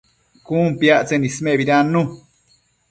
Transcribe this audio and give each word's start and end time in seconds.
Cun 0.51 0.67
piactsen 0.79 1.29
ismebidannu 1.31 2.03